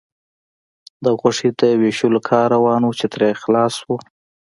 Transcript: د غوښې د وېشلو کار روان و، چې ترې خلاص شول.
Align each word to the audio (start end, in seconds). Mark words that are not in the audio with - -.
د 1.03 1.05
غوښې 1.19 1.49
د 1.59 1.61
وېشلو 1.81 2.19
کار 2.29 2.47
روان 2.55 2.81
و، 2.85 2.89
چې 2.99 3.05
ترې 3.13 3.29
خلاص 3.41 3.71
شول. 3.79 4.01